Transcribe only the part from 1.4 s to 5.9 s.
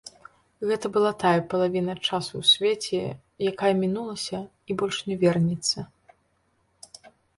палавіна часу ў свеце, якая мінулася і больш не вернецца.